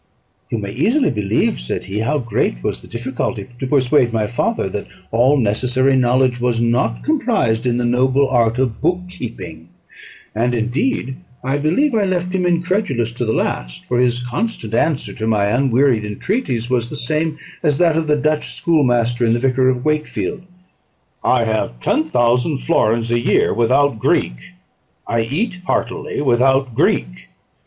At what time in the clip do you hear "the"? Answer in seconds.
2.81-2.87, 7.77-7.85, 13.25-13.31, 16.89-16.95, 18.07-18.17, 19.33-19.39